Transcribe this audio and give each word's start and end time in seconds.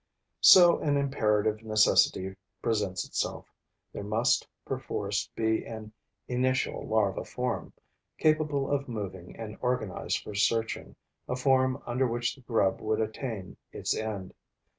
So 0.39 0.79
an 0.79 0.97
imperative 0.97 1.61
necessity 1.61 2.35
presents 2.63 3.05
itself: 3.05 3.45
there 3.93 4.03
must 4.03 4.47
perforce 4.65 5.29
be 5.35 5.63
an 5.63 5.91
initial 6.27 6.87
larva 6.87 7.23
form, 7.23 7.71
capable 8.17 8.67
of 8.71 8.87
moving 8.89 9.35
and 9.35 9.59
organized 9.61 10.23
for 10.23 10.33
searching, 10.33 10.95
a 11.29 11.35
form 11.35 11.83
under 11.85 12.07
which 12.07 12.33
the 12.33 12.41
grub 12.41 12.81
would 12.81 12.99
attain 12.99 13.57
its 13.71 13.95
end. 13.95 14.33